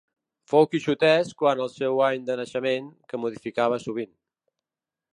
Fou 0.53 0.63
quixotesc 0.71 1.35
quant 1.43 1.61
al 1.67 1.69
seu 1.75 2.03
any 2.07 2.25
de 2.31 2.39
naixement, 2.41 2.91
que 3.13 3.23
modificava 3.27 3.83
sovint. 3.89 4.15